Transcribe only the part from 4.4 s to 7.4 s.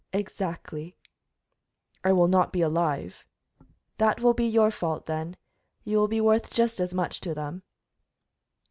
your fault, then. You will be worth just as much to